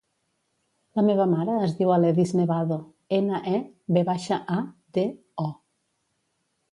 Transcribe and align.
La 0.99 1.01
meva 1.09 1.25
mare 1.33 1.57
es 1.65 1.75
diu 1.81 1.91
Aledis 1.95 2.33
Nevado: 2.39 2.77
ena, 3.17 3.41
e, 3.53 3.59
ve 3.99 4.03
baixa, 4.07 4.39
a, 4.57 4.65
de, 4.99 5.05
o. 5.45 5.49